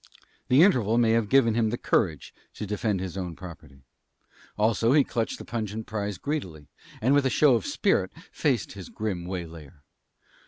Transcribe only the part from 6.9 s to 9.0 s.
and, with a show of spirit, faced his